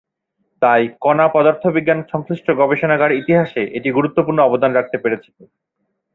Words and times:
তাই 0.61 0.81
কণা 1.01 1.25
পদার্থবিজ্ঞান 1.27 1.99
সংশ্লিষ্ট 2.11 2.47
গবেষণার 2.61 3.17
ইতিহাসে 3.21 3.61
এটি 3.77 3.89
গুরুত্বপূর্ণ 3.91 4.39
অবদান 4.43 4.71
রাখতে 4.73 4.97
পেরেছিল। 4.97 5.37